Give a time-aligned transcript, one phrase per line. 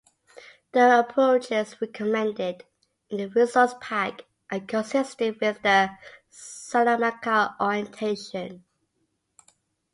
[0.71, 2.65] The approaches recommended
[3.11, 5.91] in the resource pack are consistent with the
[6.27, 8.63] Salamanca orientation.